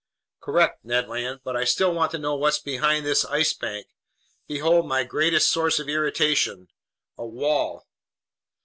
"Correct, 0.39 0.83
Ned 0.83 1.07
Land, 1.09 1.41
but 1.43 1.55
I 1.55 1.63
still 1.63 1.93
want 1.93 2.09
to 2.09 2.17
know 2.17 2.33
what's 2.33 2.57
behind 2.57 3.05
this 3.05 3.23
Ice 3.23 3.53
Bank! 3.53 3.85
Behold 4.47 4.87
my 4.87 5.03
greatest 5.03 5.51
source 5.51 5.77
of 5.77 5.87
irritation—a 5.87 6.65
wall!" 7.27 7.85